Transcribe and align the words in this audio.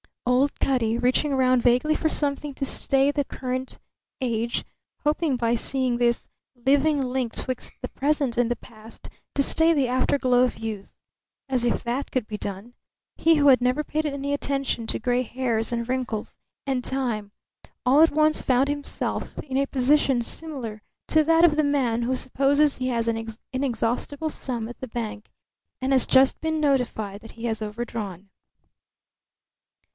Old 0.25 0.59
Cutty, 0.59 0.97
reaching 0.97 1.35
round 1.35 1.61
vaguely 1.61 1.93
for 1.93 2.09
something 2.09 2.55
to 2.55 2.65
stay 2.65 3.11
the 3.11 3.23
current 3.23 3.77
age; 4.19 4.63
hoping 5.03 5.35
by 5.35 5.53
seeing 5.53 5.97
this 5.97 6.27
living 6.55 6.99
link 6.99 7.35
'twixt 7.35 7.73
the 7.81 7.87
present 7.87 8.35
and 8.37 8.49
the 8.49 8.55
past 8.55 9.09
to 9.35 9.43
stay 9.43 9.73
the 9.73 9.87
afterglow 9.87 10.41
of 10.43 10.57
youth. 10.57 10.95
As 11.49 11.65
if 11.65 11.83
that 11.83 12.09
could 12.11 12.25
be 12.25 12.37
done! 12.37 12.73
He, 13.17 13.35
who 13.35 13.49
had 13.49 13.61
never 13.61 13.83
paid 13.83 14.07
any 14.07 14.33
attention 14.33 14.87
to 14.87 14.97
gray 14.97 15.21
hairs 15.21 15.71
and 15.71 15.87
wrinkles 15.87 16.35
and 16.65 16.83
time, 16.83 17.31
all 17.85 18.01
at 18.01 18.09
once 18.09 18.41
found 18.41 18.69
himself 18.69 19.37
in 19.39 19.57
a 19.57 19.67
position 19.67 20.21
similar 20.23 20.81
to 21.09 21.23
that 21.25 21.45
of 21.45 21.57
the 21.57 21.63
man 21.63 22.03
who 22.03 22.15
supposes 22.15 22.77
he 22.77 22.87
has 22.87 23.07
an 23.07 23.27
inexhaustible 23.53 24.31
sum 24.31 24.67
at 24.67 24.79
the 24.79 24.87
bank 24.87 25.29
and 25.79 25.91
has 25.91 26.07
just 26.07 26.41
been 26.41 26.59
notified 26.59 27.21
that 27.21 27.33
he 27.33 27.43
has 27.45 27.61
overdrawn. 27.61 28.29